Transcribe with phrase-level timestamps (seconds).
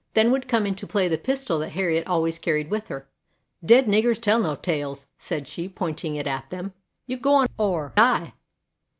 [0.15, 3.07] Then would come into play the pistol that Harriet always carried with her.
[3.63, 6.73] "Dead niggers tell no tales," said she, pointing it at them;
[7.05, 8.33] "you go on or die!"